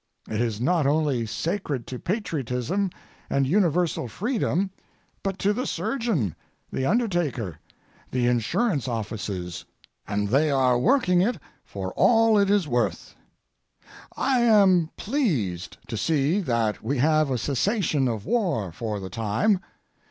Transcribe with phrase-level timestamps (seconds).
[0.27, 2.89] It is not only sacred to patriotism
[3.29, 4.71] and universal freedom,
[5.21, 6.33] but to the surgeon,
[6.71, 7.59] the undertaker,
[8.09, 13.13] the insurance offices—and they are working it for all it is worth.
[14.17, 19.59] I am pleased to see that we have a cessation of war for the time.